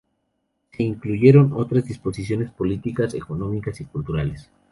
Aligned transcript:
Se 0.71 0.81
incluyeron 0.81 1.53
otras 1.53 1.85
disposiciones 1.85 2.49
políticas, 2.49 3.13
económicas 3.13 3.79
y 3.81 3.85
culturales. 3.85 4.49